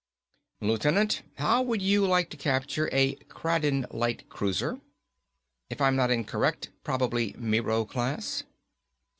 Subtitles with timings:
[0.61, 4.81] "Lieutenant, how would you like to capture a Kraden light cruiser?
[5.69, 8.41] If I'm not incorrect, probably Miro class."